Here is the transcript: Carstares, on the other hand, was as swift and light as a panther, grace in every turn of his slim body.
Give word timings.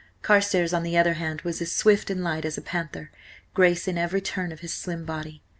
Carstares, 0.23 0.73
on 0.73 0.81
the 0.81 0.97
other 0.97 1.13
hand, 1.13 1.41
was 1.41 1.61
as 1.61 1.71
swift 1.71 2.09
and 2.09 2.23
light 2.23 2.43
as 2.43 2.57
a 2.57 2.61
panther, 2.63 3.11
grace 3.53 3.87
in 3.87 3.99
every 3.99 4.19
turn 4.21 4.51
of 4.51 4.61
his 4.61 4.73
slim 4.73 5.05
body. 5.05 5.43